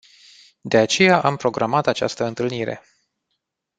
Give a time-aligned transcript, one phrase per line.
[0.61, 2.81] De aceea am programat această întâlnire.